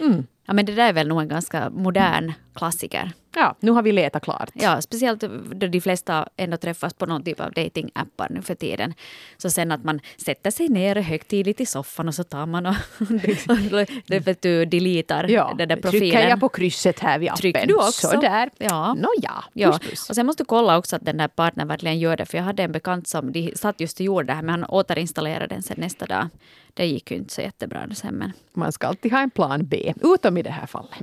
[0.00, 0.26] Mm.
[0.50, 3.12] Ja, men det där är väl nog en ganska modern klassiker.
[3.34, 4.50] Ja, nu har vi letat klart.
[4.54, 8.94] Ja, speciellt då de flesta ändå träffas på någon typ av datingappar nu för tiden.
[9.38, 12.74] Så sen att man sätter sig ner högtidligt i soffan och så tar man och,
[13.80, 16.10] och vet du, deletar Ja, den där profilen.
[16.10, 17.40] trycker jag på krysset här vid appen.
[17.40, 18.08] Trycker du också?
[18.08, 18.50] Sådär.
[18.58, 18.94] Ja.
[18.94, 22.26] Nåja, Ja, och sen måste du kolla också att den där partnern verkligen gör det.
[22.26, 24.64] För jag hade en bekant som de satt just och gjorde det här men han
[24.64, 26.28] återinstallerade den sen nästa dag.
[26.74, 28.32] Det gick ju inte så jättebra sen men.
[28.52, 31.00] Man ska alltid ha en plan B, utom i det här fallet.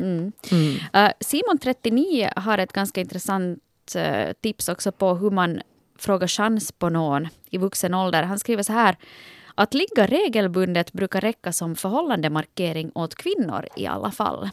[0.96, 3.60] Uh, Simon 39 har ett ganska intressant
[3.96, 5.62] uh, tips också på hur man
[6.00, 8.24] frågar chans på någon i vuxen ålder.
[8.24, 8.98] Han skriver så här.
[9.56, 14.50] Att ligga regelbundet brukar räcka som förhållandemarkering åt kvinnor i alla fall.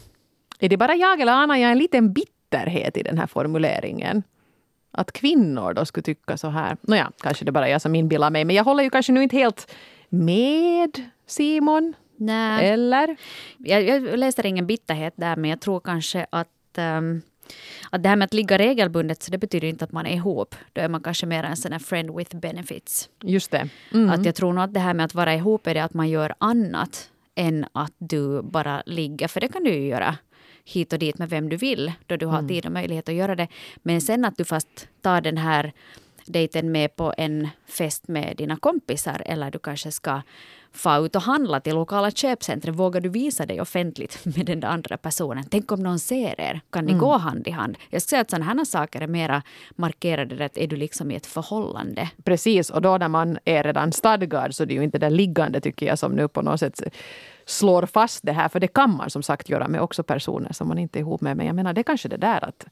[0.59, 4.23] Är det bara jag eller anar jag en liten bitterhet i den här formuleringen?
[4.91, 6.77] Att kvinnor då skulle tycka så här.
[6.81, 8.45] Nåja, kanske det bara är jag som inbillar mig.
[8.45, 9.71] Men jag håller ju kanske nu inte helt
[10.09, 11.93] med Simon.
[12.17, 12.69] Nej.
[12.69, 13.17] Eller?
[13.57, 17.21] Jag, jag läser ingen bitterhet där, men jag tror kanske att, ehm,
[17.89, 20.55] att det här med att ligga regelbundet, så det betyder inte att man är ihop.
[20.73, 23.09] Då är man kanske mer en sån här friend with benefits.
[23.23, 23.69] Just det.
[23.93, 24.09] Mm.
[24.09, 26.09] Att jag tror nog att det här med att vara ihop är det att man
[26.09, 29.27] gör annat än att du bara ligger.
[29.27, 30.17] För det kan du ju göra
[30.65, 33.35] hit och dit med vem du vill, då du har tid och möjlighet att göra
[33.35, 33.47] det.
[33.75, 35.73] Men sen att du fast tar den här
[36.25, 40.21] dejten med på en fest med dina kompisar eller du kanske ska
[40.75, 42.75] få ut och handla till lokala köpcentret.
[42.75, 45.43] Vågar du visa dig offentligt med den där andra personen?
[45.49, 46.61] Tänk om någon ser er?
[46.69, 47.01] Kan ni mm.
[47.01, 47.77] gå hand i hand?
[47.89, 49.43] Jag skulle säga att sådana här saker är mera
[49.75, 50.45] markerade.
[50.45, 52.09] Att är du liksom i ett förhållande?
[52.23, 55.61] Precis, och då när man är redan stadgad så är det ju inte det liggande
[55.61, 56.81] tycker jag som nu på något sätt
[57.45, 58.49] slår fast det här.
[58.49, 61.21] För det kan man som sagt göra med också personer som man inte är ihop
[61.21, 61.37] med.
[61.37, 62.67] Men jag menar det är kanske det där att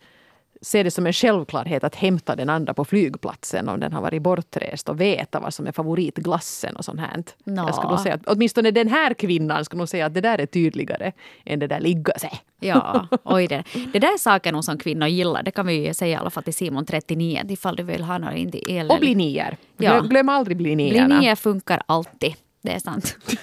[0.63, 4.21] se det som en självklarhet att hämta den andra på flygplatsen om den har varit
[4.21, 7.23] bortrest och veta vad som är favoritglassen och sånt här.
[7.43, 7.55] No.
[7.55, 10.45] Jag skulle säga att åtminstone den här kvinnan skulle nog säga att det där är
[10.45, 11.11] tydligare
[11.45, 12.31] än det där ligga sig.
[12.59, 13.63] Ja, oj det.
[13.93, 15.43] Det där är saker som kvinnor gillar.
[15.43, 18.35] Det kan vi säga i alla fall till Simon 39 ifall du vill ha något
[18.35, 18.89] inte el.
[18.89, 19.55] Och bli nior.
[19.77, 19.99] Ja.
[19.99, 21.19] Glöm aldrig bli nierna.
[21.19, 22.35] Bli funkar alltid.
[22.61, 23.17] Det är sant.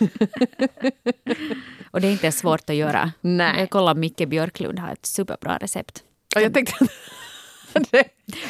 [1.90, 3.12] och det är inte svårt att göra.
[3.20, 3.60] Nej.
[3.60, 6.04] Jag kollar Micke Björklund har ett superbra recept.
[6.36, 6.88] Och jag tänkte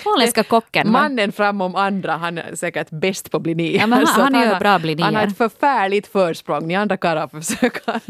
[0.04, 0.92] Holländska kocken.
[0.92, 3.74] Mannen framom andra, han är säkert bäst på blinier.
[3.74, 5.04] Ja, han, han, är ju bra blinier.
[5.04, 6.66] Han har ett förfärligt försprång.
[6.66, 8.00] Ni andra karlar försöka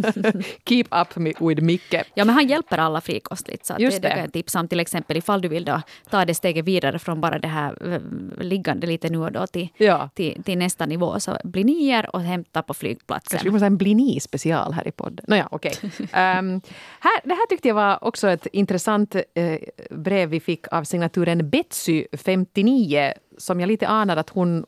[0.69, 1.95] keep up with Micke.
[2.15, 3.67] Ja, men han hjälper alla frikostligt.
[3.67, 4.69] Så Just det, det kan tipsa om.
[4.69, 8.01] Till exempel ifall du vill då ta det steget vidare från bara det här eh,
[8.45, 10.09] liggande lite nu och då till, ja.
[10.15, 11.21] till, till, nästa nivå.
[11.21, 13.31] Så blinier och hämta på flygplatsen.
[13.31, 15.25] Kanske vi måste ha en blini-special här i podden.
[15.29, 15.73] Nåja, okej.
[15.77, 15.91] Okay.
[16.01, 16.61] um, ehm,
[17.01, 19.23] här, det här tyckte jag var också ett intressant uh,
[19.91, 24.67] brev vi fick av signaturen Betsy, 59, som jag lite anar att hon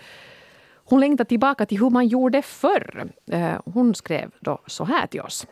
[0.84, 3.08] hon längtar tillbaka till hur man gjorde förr.
[3.32, 5.46] Eh, hon skrev då så här till oss.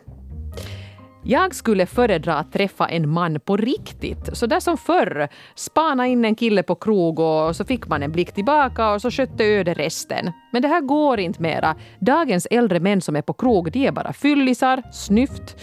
[1.23, 4.37] Jag skulle föredra att träffa en man på riktigt.
[4.37, 5.27] Så där som förr.
[5.55, 9.11] Spana in en kille på krog och så fick man en blick tillbaka och så
[9.11, 10.31] skötte öde resten.
[10.51, 11.75] Men det här går inte mera.
[11.99, 15.57] Dagens äldre män som är på krog, de är bara fyllisar, snyft.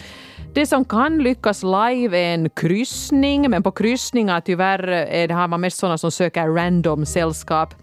[0.53, 5.61] Det som kan lyckas live är en kryssning, men på kryssningar tyvärr är har man
[5.61, 7.73] mest sådana som söker random sällskap.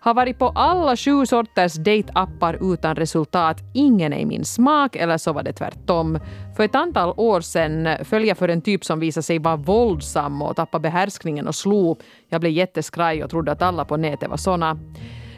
[0.00, 3.60] Har varit på alla sju sorters dejtappar utan resultat.
[3.74, 6.18] Ingen är i min smak, eller så var det tvärtom.
[6.56, 10.42] För ett antal år sedan föll jag för en typ som visade sig vara våldsam
[10.42, 12.00] och tappade behärskningen och slog.
[12.28, 14.78] Jag blev jätteskraj och trodde att alla på nätet var såna.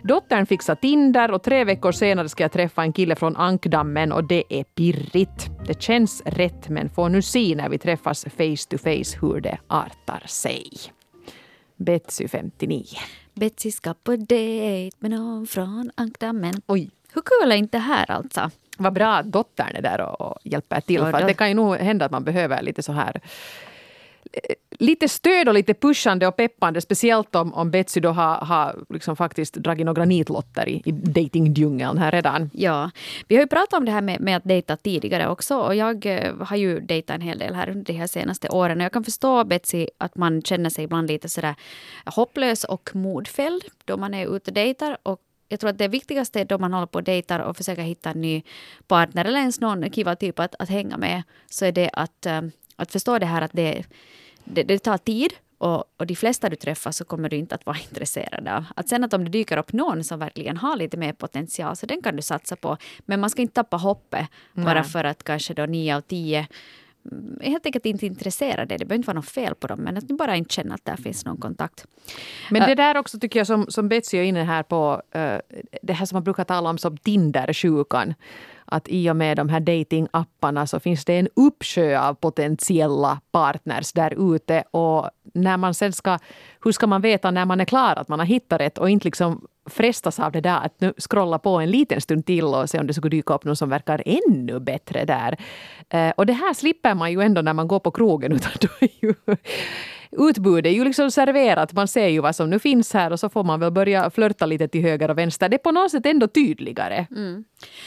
[0.07, 4.25] Dottern fixar Tinder och tre veckor senare ska jag träffa en kille från Ankdammen och
[4.25, 5.51] det är pirrigt.
[5.67, 9.59] Det känns rätt men får nu se när vi träffas face to face hur det
[9.67, 10.71] artar sig.
[11.77, 12.85] Betsy 59.
[13.35, 16.55] Betsy ska på dejt med någon från Ankdammen.
[16.67, 16.91] Oj.
[17.13, 18.51] Hur kul är inte det här alltså?
[18.79, 21.01] Vad bra att dottern är där och, hjälper till.
[21.01, 23.21] För det kan ju nog hända att man behöver lite så här
[24.79, 29.17] lite stöd och lite pushande och peppande, speciellt om, om Betsy då har, har liksom
[29.17, 32.51] faktiskt dragit några nitlotter i, i datingdjungeln här redan.
[32.53, 32.91] Ja,
[33.29, 36.07] vi har ju pratat om det här med, med att dejta tidigare också och jag
[36.07, 38.93] eh, har ju dejtat en hel del här under de här senaste åren och jag
[38.93, 41.55] kan förstå Betsy att man känner sig ibland lite sådär
[42.05, 46.45] hopplös och modfälld då man är ute och dejtar och jag tror att det viktigaste
[46.45, 48.43] då man håller på och dejtar och försöker hitta en ny
[48.87, 52.41] partner eller ens någon kiva typ att, att hänga med så är det att, eh,
[52.77, 53.85] att förstå det här att det
[54.45, 57.67] det, det tar tid och, och de flesta du träffar så kommer du inte att
[57.67, 58.65] vara intresserad av.
[58.77, 61.87] Att sen att om det dyker upp någon som verkligen har lite mer potential så
[61.87, 62.77] den kan du satsa på.
[62.99, 64.65] Men man ska inte tappa hoppet Nej.
[64.65, 66.47] bara för att kanske då nio av tio
[67.13, 68.77] mm, är helt enkelt inte intresserade.
[68.77, 70.85] Det behöver inte vara något fel på dem, men att ni bara inte känner att
[70.85, 71.87] där finns någon kontakt.
[72.51, 75.39] Men det där också tycker jag som, som Betsy är inne här på, uh,
[75.83, 78.15] det här som man brukar tala om som Tinder-sjukan
[78.65, 83.93] att i och med de här datingapparna så finns det en uppsjö av potentiella partners
[83.93, 84.65] där ute.
[84.71, 86.19] Och när man sen ska,
[86.65, 89.05] hur ska man veta när man är klar att man har hittat rätt och inte
[89.05, 92.79] liksom frestas av det där att nu scrolla på en liten stund till och se
[92.79, 95.37] om det skulle dyka upp någon som verkar ännu bättre där.
[95.89, 98.33] Eh, och det här slipper man ju ändå när man går på krogen.
[98.37, 99.15] Utan då är ju
[100.19, 101.73] utbudet är ju liksom serverat.
[101.73, 104.47] Man ser ju vad som nu finns här och så får man väl börja flörta
[104.47, 105.49] lite till höger och vänster.
[105.49, 107.07] Det är på något sätt ändå tydligare.
[107.11, 107.45] Mm.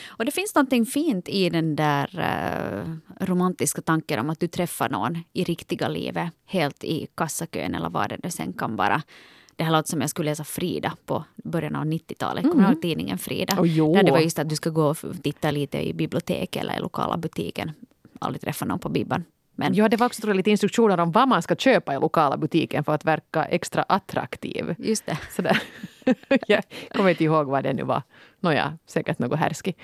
[0.08, 4.90] Och det finns någonting fint i den där uh, romantiska tanken om att du träffar
[4.90, 6.32] någon i riktiga livet.
[6.46, 9.02] Helt i kassakön eller vad det nu sen kan vara.
[9.56, 12.44] Det här låter som jag skulle läsa Frida på början av 90-talet.
[12.44, 12.72] Kommer du mm.
[12.72, 13.62] ihåg tidningen Frida?
[13.62, 16.78] Oh, Där det var just att du ska gå och titta lite i biblioteket eller
[16.78, 17.72] i lokala butiken.
[18.20, 19.24] Aldrig träffa någon på Bibban.
[19.58, 19.74] Men...
[19.74, 22.38] Ja, det var också tror jag, lite instruktioner om vad man ska köpa i lokala
[22.38, 24.76] butiken för att verka extra attraktiv.
[24.78, 25.18] Just det.
[25.36, 25.62] Sådär.
[26.48, 28.02] jag kommer inte ihåg vad det nu var.
[28.40, 29.76] Nåja, säkert något härski.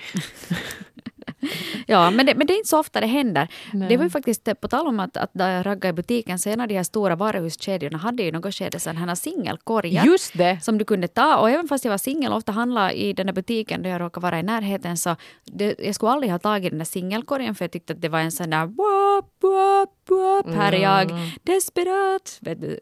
[1.87, 3.47] Ja, men det, men det är inte så ofta det händer.
[3.73, 3.89] Nej.
[3.89, 6.61] Det var ju faktiskt, på tal om att, att jag raggade i butiken, så en
[6.61, 10.05] av de här stora varuhuskedjorna hade ju något skede sådana singelkorgar.
[10.05, 10.63] Just det.
[10.63, 11.37] Som du kunde ta.
[11.37, 14.01] Och även fast jag var singel och ofta handlade i den där butiken där jag
[14.01, 17.65] råkade vara i närheten så det, jag skulle aldrig ha tagit den där singelkorgen för
[17.65, 20.55] jag tyckte att det var en sån där wop, wop, wop.
[20.55, 21.29] Här är jag mm.
[21.43, 22.39] desperat.
[22.41, 22.79] Du,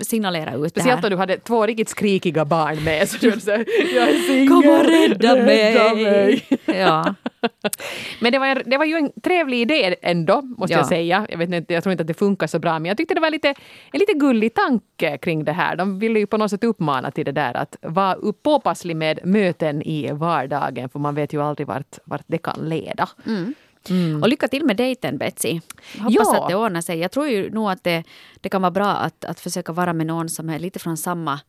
[0.00, 1.06] signalera ut Speciellt det här.
[1.06, 3.08] om du hade två riktigt skrikiga barn med.
[3.08, 4.48] Så du så, jag är singel.
[4.48, 5.74] Kom och rädda mig.
[5.74, 6.44] Rädda mig.
[6.66, 7.14] Ja.
[8.20, 10.78] Men det var, en, det var ju en trevlig idé ändå, måste ja.
[10.78, 11.26] jag säga.
[11.30, 13.20] Jag, vet inte, jag tror inte att det funkar så bra, men jag tyckte det
[13.20, 13.48] var lite,
[13.92, 15.76] en lite gullig tanke kring det här.
[15.76, 19.82] De ville ju på något sätt uppmana till det där att vara påpasslig med möten
[19.82, 23.08] i vardagen, för man vet ju aldrig vart, vart det kan leda.
[23.26, 23.54] Mm.
[23.90, 24.22] Mm.
[24.22, 25.60] Och lycka till med dejten Betsy.
[25.98, 26.42] Hoppas ja.
[26.42, 26.98] att det ordnar sig.
[26.98, 28.04] Jag tror ju nog att det,
[28.40, 31.40] det kan vara bra att, att försöka vara med någon som är lite från samma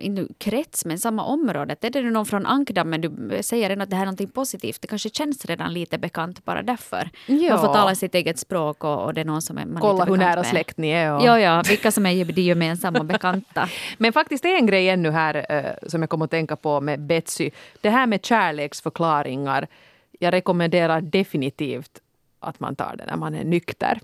[0.00, 1.76] inte krets, men samma område.
[1.80, 4.80] Är det någon från ankdammen du säger redan att det här är något positivt.
[4.80, 7.10] Det kanske känns redan lite bekant bara därför.
[7.26, 7.50] Ja.
[7.50, 10.04] Man får tala sitt eget språk och, och det är någon som är man Kolla
[10.04, 11.14] hur nära släkt ni är.
[11.14, 11.24] Och...
[11.24, 13.68] Ja, ja, vilka som är de gemensamma bekanta.
[13.98, 17.00] men faktiskt är en grej ännu här uh, som jag kommer att tänka på med
[17.00, 17.50] Betsy.
[17.80, 19.68] Det här med kärleksförklaringar.
[20.18, 22.02] Jag rekommenderar definitivt
[22.40, 24.00] att man tar det när man är nykter.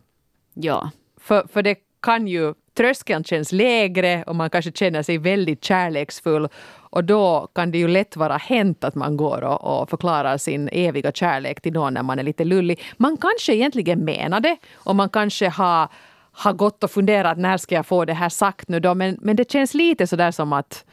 [0.55, 0.91] Ja.
[1.17, 6.49] För, för det kan ju tröskeln känns lägre och man kanske känner sig väldigt kärleksfull.
[6.95, 10.69] Och då kan det ju lätt vara hänt att man går och, och förklarar sin
[10.73, 12.83] eviga kärlek till någon när man är lite lullig.
[12.97, 15.89] Man kanske egentligen menar det och man kanske har,
[16.33, 18.95] har gått och funderat när ska jag få det här sagt nu då.
[18.95, 20.85] Men, men det känns lite sådär som att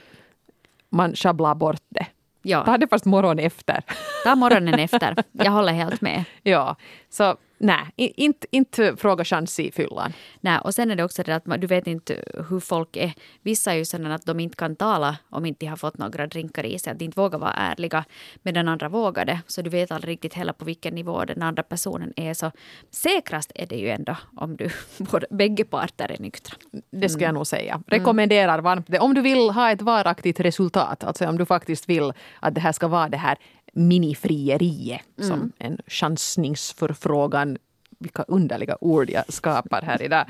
[0.90, 2.06] man sjabblar bort det.
[2.42, 2.66] Ja.
[2.66, 3.84] Ta det fast morgon efter.
[4.24, 5.16] Ta morgonen efter.
[5.32, 6.24] Jag håller helt med.
[6.44, 6.76] Ja,
[7.10, 10.14] så Nej, inte, inte fråga chans i fyllan.
[10.40, 13.14] Nej, och sen är det också det att du vet inte hur folk är.
[13.42, 16.28] Vissa är ju sådana att de inte kan tala om inte de har fått några
[16.28, 16.92] drinkar i sig.
[16.92, 18.06] Att de inte vågar vara ärliga.
[18.44, 19.42] Men den andra vågar det.
[19.48, 22.34] Så du vet aldrig riktigt heller på vilken nivå den andra personen är.
[22.34, 22.52] Så
[22.92, 26.58] säkrast är det ju ändå om du både, bägge parter är nyktra.
[26.92, 27.74] Det skulle jag nog säga.
[27.74, 27.84] Mm.
[27.88, 29.00] Rekommenderar varmt det.
[29.00, 31.04] Om du vill ha ett varaktigt resultat.
[31.04, 33.38] Alltså om du faktiskt vill att det här ska vara det här
[33.72, 35.30] minifrieriet mm.
[35.30, 37.58] som en chansningsförfrågan
[38.02, 40.26] vilka underliga ord jag skapar här idag.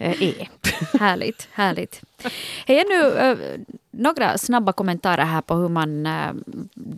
[0.00, 0.48] Eh, är.
[0.98, 2.02] härligt, härligt.
[2.66, 3.38] Hej, nu äh,
[3.90, 6.32] några snabba kommentarer här på hur man äh,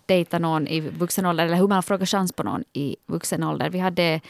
[0.07, 3.71] dejtar någon i vuxen ålder eller hur man frågar chans på någon i vuxen ålder.
[3.71, 4.21] Vi hade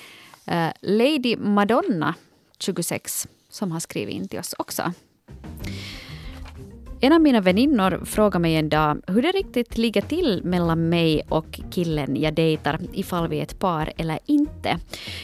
[0.47, 2.15] äh, Lady Madonna,
[2.59, 4.93] 26, som har skrivit in till oss också.
[7.01, 11.23] En av mina väninnor frågade mig en dag hur det riktigt ligger till mellan mig
[11.29, 14.79] och killen jag dejtar, ifall vi är ett par eller inte.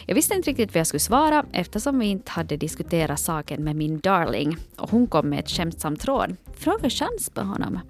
[0.07, 3.77] Jag visste inte riktigt vad jag skulle svara eftersom vi inte hade diskuterat saken med
[3.77, 4.57] min darling.
[4.77, 6.37] Och hon kom med ett skämtsamt råd.
[6.57, 7.81] Fråga chans på honom.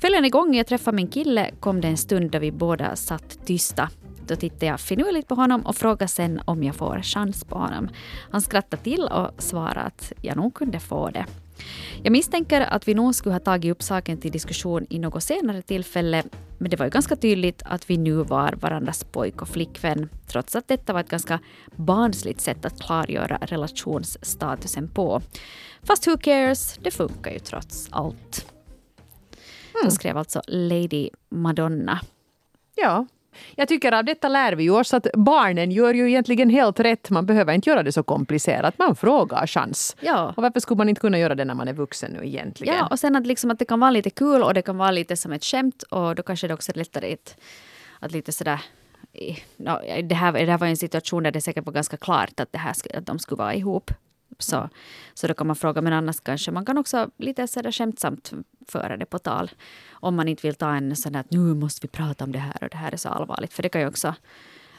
[0.00, 3.88] Följande gång jag träffade min kille kom det en stund då vi båda satt tysta.
[4.26, 7.88] Då tittade jag finurligt på honom och frågade sen om jag får chans på honom.
[8.30, 11.26] Han skrattade till och svarade att jag nog kunde få det.
[12.02, 15.62] Jag misstänker att vi nog skulle ha tagit upp saken till diskussion i något senare
[15.62, 16.22] tillfälle,
[16.58, 20.56] men det var ju ganska tydligt att vi nu var varandras pojk och flickvän, trots
[20.56, 21.38] att detta var ett ganska
[21.76, 25.22] barnsligt sätt att klargöra relationsstatusen på.
[25.82, 28.46] Fast who cares, det funkar ju trots allt.
[29.74, 29.90] Mm.
[29.90, 32.00] Så skrev alltså Lady Madonna.
[32.76, 33.06] Ja,
[33.54, 37.10] jag tycker av detta lär vi oss att barnen gör ju egentligen helt rätt.
[37.10, 38.78] Man behöver inte göra det så komplicerat.
[38.78, 39.96] Man frågar chans.
[40.00, 40.34] Ja.
[40.36, 42.74] Och varför skulle man inte kunna göra det när man är vuxen nu egentligen?
[42.74, 44.90] Ja, och sen att, liksom att det kan vara lite kul och det kan vara
[44.90, 47.36] lite som ett skämt och då kanske det också är lättare att,
[48.00, 48.60] att lite sådär
[49.56, 52.52] No, det, här, det här var en situation där det säkert var ganska klart att,
[52.52, 53.90] det här, att de skulle vara ihop.
[54.38, 54.68] Så,
[55.14, 58.32] så då kan man fråga, men annars kanske man kan också lite sådär skämtsamt
[58.70, 59.50] föra det på tal.
[59.92, 62.38] Om man inte vill ta en sån där att nu måste vi prata om det
[62.38, 63.52] här och det här är så allvarligt.
[63.52, 64.14] För det kan ju också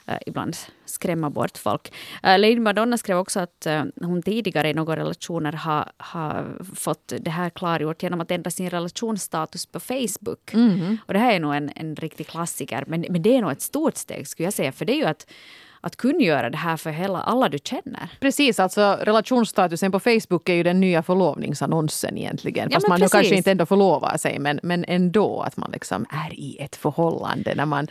[0.09, 1.93] uh, ibland skrämma bort folk.
[2.25, 7.13] Uh, Lady Madonna skrev också att uh, hon tidigare i några relationer har, har fått
[7.19, 10.53] det här klargjort genom att ändra sin relationsstatus på Facebook.
[10.53, 10.97] Mm.
[11.05, 12.83] Och det här är nog en, en riktig klassiker.
[12.87, 14.71] Men, men det är nog ett stort steg skulle jag säga.
[14.71, 15.31] För det är ju att
[15.81, 18.09] att kungöra det här för hela, alla du känner.
[18.19, 22.69] Precis, alltså relationsstatusen på Facebook är ju den nya förlovningsannonsen egentligen.
[22.71, 23.11] Ja, Fast man precis.
[23.11, 27.55] kanske inte ändå förlovar sig men, men ändå att man liksom är i ett förhållande
[27.55, 27.87] när man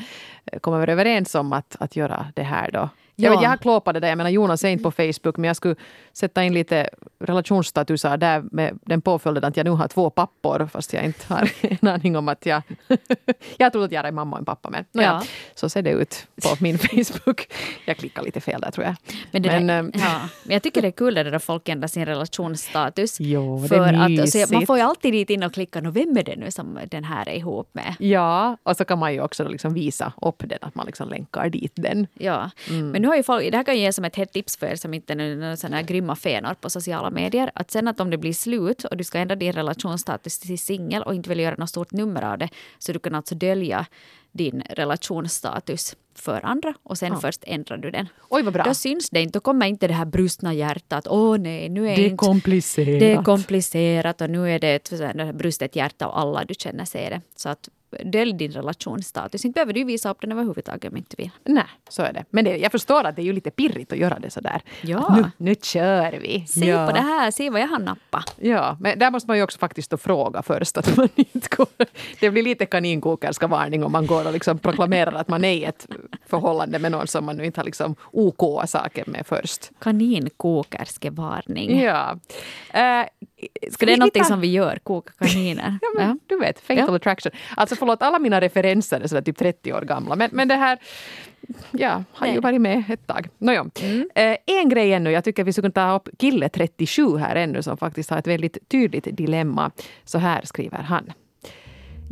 [0.52, 2.88] eh, kommer överens om att, att göra det här då.
[3.20, 3.42] Jag, vet, Ja.
[3.42, 5.74] jag har klåpat det där, jag menar Jonas är inte på Facebook men jag skulle
[6.12, 10.92] sätta in lite relationsstatusar där med den påföljden att jag nu har två pappor fast
[10.92, 11.50] jag inte har
[11.82, 12.62] en aning om att jag...
[13.56, 15.22] jag tror att jag är mamma och en pappa men nåja, Ja.
[15.54, 17.46] så ser det ut på min Facebook.
[17.86, 18.94] Jag klickar lite fel där tror jag.
[19.32, 23.16] Men, Men, där, ehm, ja, jag tycker det är kul att folk ändrar sin relationsstatus.
[23.20, 26.22] Jo, för att, alltså, man får ju alltid dit in och klicka, "Nå, vem är
[26.22, 27.94] det nu som den här är ihop med?
[27.98, 31.48] Ja, och så kan man ju också liksom visa upp den, att man liksom länkar
[31.48, 32.06] dit den.
[32.14, 32.90] Ja, Mm.
[32.90, 34.66] men nu har ju folk, det här kan jag ge som ett hett tips för
[34.66, 37.50] er som inte är några sådana här grymma fenor på sociala medier.
[37.54, 41.02] Att sen att om det blir slut och du ska ändra din relationsstatus till singel
[41.02, 43.86] och inte vill göra något stort nummer av det, så du kan alltså dölja
[44.32, 48.08] din relationsstatus för andra och sen först ändrar du den.
[48.28, 48.62] Oj vad bra.
[48.64, 51.06] Då syns det inte, då kommer inte det här brustna hjärtat.
[51.08, 52.16] Åh nej, nu är Det inte...
[52.16, 53.00] komplicerat.
[53.00, 57.10] Det är komplicerat och nu är det ett brustet hjärta och alla du känner ser
[57.10, 57.20] det.
[57.36, 57.68] Så att
[58.04, 59.44] dölj din relationsstatus.
[59.44, 61.30] Inte behöver du visa upp den överhuvudtaget om inte vill.
[61.44, 62.24] Nej, så är det.
[62.30, 64.62] Men det, jag förstår att det är ju lite pirrigt att göra det sådär.
[64.80, 64.98] Ja.
[64.98, 66.46] Att Nu, nu kör vi.
[66.46, 66.86] Se ja.
[66.86, 68.34] på det här, se vad jag har nappat.
[68.40, 71.66] Ja, men där måste man ju också faktiskt då fråga först att man inte går...
[72.20, 75.64] Det blir lite kaninkokerska varning om man går och liksom proklamerar att man är i
[75.64, 75.86] ett
[76.26, 79.70] förhållande med någon som man nu inte har liksom OK saker med först.
[79.78, 81.80] Kaninkokerskevarning.
[81.80, 82.18] Ja.
[82.74, 83.04] Uh,
[83.70, 85.78] Ska det är någonting som vi gör, koka kaniner?
[85.82, 86.96] Ja, men, Du vet, fatal Ja.
[86.96, 87.32] attraction.
[87.56, 90.16] Alltså förlåt, alla mina referenser är sådär typ 30 år gamla.
[90.16, 90.78] Men, men det här
[91.70, 92.40] ja, har ju Nej.
[92.40, 93.28] varit med ett tag.
[93.38, 93.66] Nåja.
[94.14, 97.62] Eh, en grej ännu, jag tycker vi skulle kunna ta upp kille 37 här ännu
[97.62, 99.70] som faktiskt har ett väldigt tydligt dilemma.
[100.04, 101.12] Så här skriver han.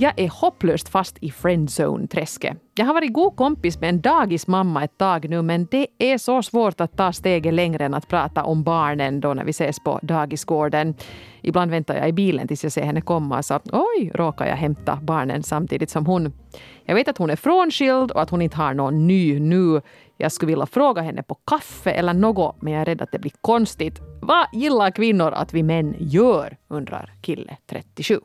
[0.00, 2.56] Jag är hopplöst fast i friendzone-träsket.
[2.74, 6.42] Jag har varit god kompis med en dagismamma ett tag nu men det är så
[6.42, 9.98] svårt att ta steget längre än att prata om barnen då när vi ses på
[10.02, 10.94] dagisgården.
[11.42, 14.98] Ibland väntar jag i bilen tills jag ser henne komma så oj, råkar jag hämta
[15.02, 16.32] barnen samtidigt som hon.
[16.84, 19.80] Jag vet att hon är frånskild och att hon inte har någon ny nu.
[20.16, 23.18] Jag skulle vilja fråga henne på kaffe eller något men jag är rädd att det
[23.18, 24.00] blir konstigt.
[24.22, 26.56] Vad gillar kvinnor att vi män gör?
[26.68, 28.20] undrar kille 37.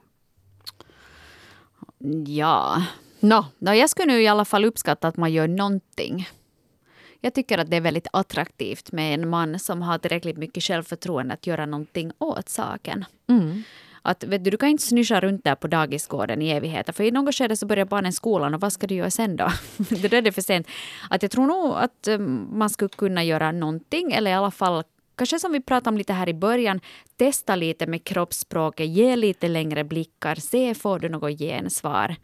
[2.28, 2.84] Ja.
[3.20, 6.30] Nå, Nå, jag skulle nu i alla fall uppskatta att man gör någonting.
[7.22, 11.34] Jag tycker att det är väldigt attraktivt med en man som har tillräckligt mycket självförtroende
[11.34, 13.06] att göra någonting åt saken.
[14.02, 16.94] Att, vet du, du kan inte snyscha runt där på dagisgården i evigheter.
[16.94, 19.52] För i något skede så börjar barnen skolan och vad ska du göra sen då?
[19.78, 20.68] det är det för sent.
[21.10, 24.84] Att jag tror nog att um, man skulle kunna göra någonting eller i alla fall
[25.16, 26.80] Kanske som vi pratade om lite här i början,
[27.18, 32.16] testa lite med kroppsspråket, ge lite längre blickar, se får du något gensvar.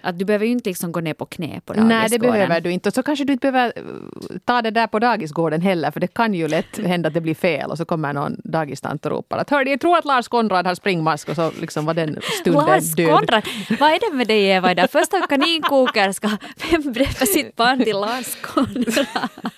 [0.00, 1.88] Att du behöver ju inte liksom gå ner på knä på dagisgården.
[1.88, 2.88] Nej, det behöver du inte.
[2.88, 6.06] Och så kanske du inte behöver eh, ta det där på dagisgården heller, för det
[6.14, 9.38] kan ju lätt hända att det blir fel och så kommer någon dagistant och ropar
[9.38, 12.66] att hörde, jag tror att Lars Konrad har springmask och så liksom var den stunden
[12.66, 13.10] Lars död.
[13.10, 13.42] Konrad,
[13.80, 14.90] vad är det med dig Eva idag?
[14.90, 16.38] Först har kaninkokerska,
[16.70, 19.50] vem döper sitt barn till Lars Konrad?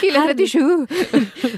[0.00, 0.60] Kille 37!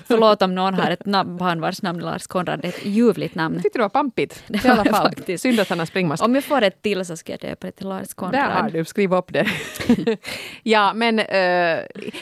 [0.07, 3.55] Förlåt om någon har ett namn, barn vars namn Lars Konrad, är ett ljuvligt namn.
[3.55, 4.45] Jag tyckte det var pampigt.
[4.49, 5.09] Det I alla fall.
[5.09, 5.43] faktiskt.
[5.43, 6.25] Synd att han har springmask.
[6.25, 8.35] Om jag får ett till så ska jag döpa det till Lars Konrad.
[8.35, 9.47] Där har du, skriv upp det.
[10.63, 11.79] ja, men eh,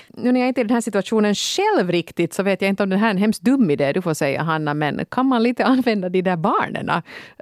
[0.09, 2.83] nu när jag inte är i den här situationen själv riktigt så vet jag inte
[2.83, 5.42] om det här är en hemskt dum idé du får säga Hanna, men kan man
[5.42, 6.90] lite använda de där barnen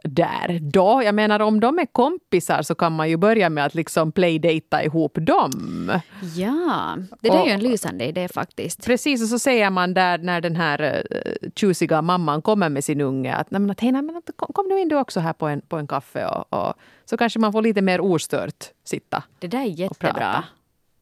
[0.04, 1.02] där då?
[1.04, 4.84] Jag menar om de är kompisar så kan man ju börja med att liksom playdata
[4.84, 5.92] ihop dem.
[6.36, 7.60] Ja, det där är ju en
[8.06, 8.84] Lysande idé faktiskt.
[8.84, 13.00] Precis, och så säger man där när den här uh, tjusiga mamman kommer med sin
[13.00, 15.32] unge att, nej, men att, hej, nej, men kom, kom nu in du också här
[15.32, 19.22] på en, på en kaffe och, och så kanske man får lite mer ostört sitta.
[19.38, 19.82] Det där är prata.
[19.82, 20.44] jättebra.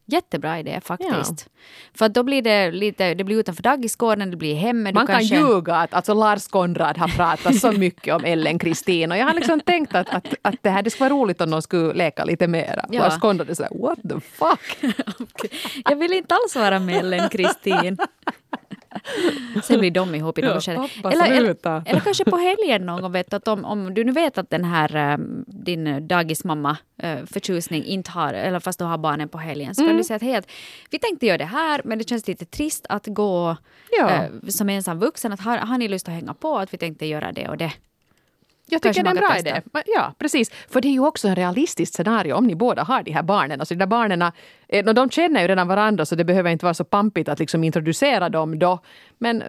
[0.06, 1.48] Jättebra idé faktiskt.
[1.94, 4.88] För att då blir det lite, det blir utanför dagisgården, det blir hemma.
[4.88, 5.36] Du Man kanske...
[5.36, 9.26] kan ljuga att alltså Lars Konrad har pratat så mycket om Ellen Kristin och jag
[9.26, 11.94] har liksom tänkt att, att, att det här det skulle vara roligt om de skulle
[11.94, 12.86] leka lite mera.
[12.90, 13.02] Ja.
[13.02, 14.94] Lars Konrad är såhär, what the fuck?
[15.84, 17.98] Jag vill inte alls vara med Ellen Kristin.
[19.62, 20.88] Sen blir de ihop i Ja, något skede.
[21.02, 24.38] pappa, Eller, eller, eller kanske på helgen någon vet att om, om du nu vet
[24.38, 29.28] att den här eh, din dagismamma eh, förtjusning inte har, eller fast du har barnen
[29.28, 29.90] på helgen, så Mm.
[29.90, 30.42] kan du säga att hej,
[30.90, 33.56] vi tänkte göra det här, men det känns lite trist att gå
[33.98, 34.10] Ja.
[34.10, 35.32] eh, som ensam vuxen.
[35.32, 37.72] Att har, har ni lust att hänga på att vi tänkte göra det och det?
[38.66, 39.62] Jag tycker det är en bra idé.
[39.86, 40.50] Ja, precis.
[40.50, 43.60] För det är ju också en realistiskt scenario om ni båda har de här barnen.
[43.60, 44.22] Alltså de där barnen,
[44.68, 47.64] eh, de känner ju redan varandra så det behöver inte vara så pampigt att liksom
[47.64, 48.78] introducera dem då.
[49.18, 49.48] Men eh,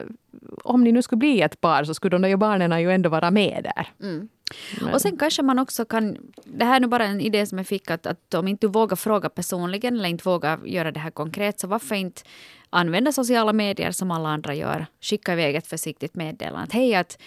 [0.63, 3.09] om ni nu skulle bli ett par så skulle de där ju barnen ju ändå
[3.09, 3.87] vara med där.
[4.81, 7.57] Men- Och sen kanske man också kan, det här är nu bara en idé som
[7.57, 10.99] jag fick, att, att om inte du vågar fråga personligen eller inte vågar göra det
[10.99, 12.21] här konkret, så varför inte
[12.69, 14.85] använda sociala medier som alla andra gör.
[15.01, 16.63] Skicka iväg ett försiktigt meddelande.
[16.63, 17.17] Att hej, att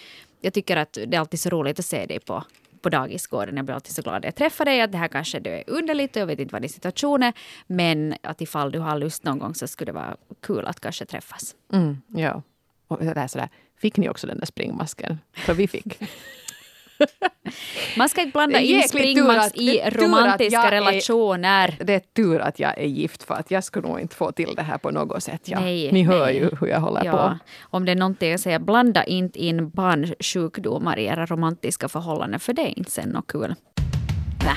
[0.41, 2.43] jag tycker att det är alltid så roligt att se dig på
[2.81, 3.55] på dagisgården.
[3.55, 4.81] Jag blev alltid så glad att jag träffade dig.
[4.81, 7.33] Att det här kanske är underligt och jag vet inte vad din situation är.
[7.67, 11.05] Men att ifall du har lust någon gång så skulle det vara kul att kanske
[11.05, 11.55] träffas.
[11.73, 12.41] Mm, ja.
[12.87, 15.19] Och det är sådär, fick ni också den där springmasken?
[15.33, 15.99] För vi fick.
[17.97, 21.77] Man ska inte blanda in springmax i romantiska relationer.
[21.83, 24.53] det är tur att jag är gift för att jag skulle nog inte få till
[24.55, 25.41] det här på något sätt.
[25.45, 25.59] Ja.
[25.59, 26.35] Nej, Ni hör nej.
[26.37, 27.37] ju hur jag håller Ja, på.
[27.77, 32.53] om det är någonting jag säger, blanda inte in barnsjukdomar i era romantiska förhållanden för
[32.53, 33.55] det är inte sen något kul.
[34.45, 34.53] Nä.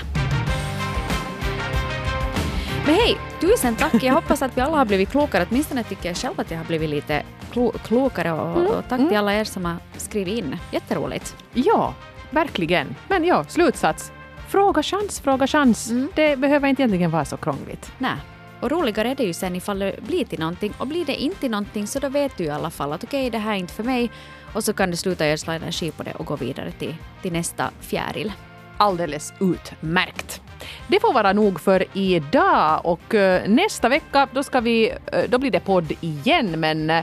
[2.86, 4.02] Men hej, tusen tack.
[4.02, 5.46] Jag hoppas att vi alla har blivit klokare.
[5.50, 8.32] Åtminstone tycker jag själv att jag har blivit lite klo klokare.
[8.32, 10.56] Och, och tack till alla er som har skrivit in.
[10.72, 11.36] Jätteroligt.
[11.54, 11.94] Ja,
[12.32, 12.94] verkligen.
[13.08, 14.12] Men ja, slutsats.
[14.48, 15.90] Fråga chans, fråga chans.
[15.90, 16.08] Mm.
[16.14, 17.92] Det behöver inte egentligen vara så krångligt.
[17.98, 18.18] Nä.
[18.60, 20.72] Och roligare är det ju sen ifall det blir till någonting.
[20.78, 23.30] Och blir det inte till någonting så då vet du i alla fall att okej,
[23.30, 24.10] det här är inte för mig.
[24.52, 27.70] Och så kan du sluta ödsla energi på det och gå vidare till, till nästa
[27.80, 28.32] fjäril.
[28.76, 30.42] Alldeles utmärkt.
[30.88, 35.38] Det får vara nog för idag och eh, nästa vecka då, ska vi, eh, då
[35.38, 37.02] blir det podd igen men eh,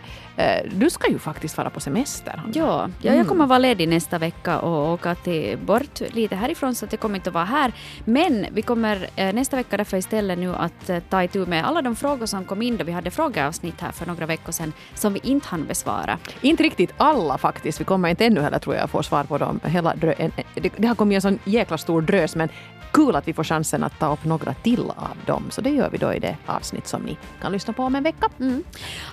[0.71, 2.31] du ska ju faktiskt vara på semester.
[2.37, 2.53] Hanna.
[2.55, 6.85] Ja, ja jag kommer vara ledig nästa vecka och åka till bort lite härifrån så
[6.85, 7.71] att jag kommer inte att vara här.
[8.05, 12.25] Men vi kommer nästa vecka därför istället nu att ta itu med alla de frågor
[12.25, 15.47] som kom in då vi hade frågeavsnitt här för några veckor sedan som vi inte
[15.47, 16.17] hann besvara.
[16.41, 17.81] Inte riktigt alla faktiskt.
[17.81, 19.59] Vi kommer inte ännu heller tror jag få svar på dem.
[19.63, 22.49] Hela drö- en, det, det har kommit en sån jäkla stor drös men
[22.91, 25.43] kul att vi får chansen att ta upp några till av dem.
[25.49, 28.03] Så det gör vi då i det avsnitt som ni kan lyssna på om en
[28.03, 28.29] vecka.
[28.39, 28.63] Mm.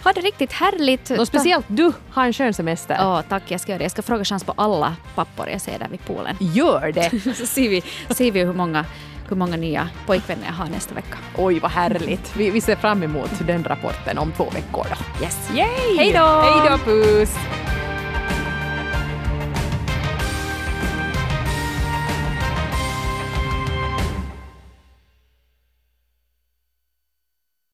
[0.04, 1.10] Ha det riktigt härligt!
[1.10, 2.94] Och speciellt du, ha en skön semester.
[2.94, 3.42] Ja, tack.
[3.48, 3.84] Jag ska göra det.
[3.84, 6.36] Jag ska fråga chans på alla pappor jag ser där vid poolen.
[6.40, 7.10] Gör det!
[7.36, 7.82] Så ser vi,
[8.14, 8.84] ser vi hur, många,
[9.28, 11.18] hur många nya pojkvänner jag har nästa vecka.
[11.36, 12.36] Oj, vad härligt.
[12.36, 15.24] Vi, vi ser fram emot den rapporten om två veckor då.
[15.24, 15.50] Yes.
[15.54, 15.96] Yay!
[15.98, 16.26] Hej då!
[16.26, 17.36] Hej då, puss!